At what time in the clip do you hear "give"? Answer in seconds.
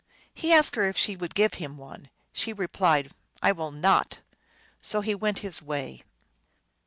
1.35-1.53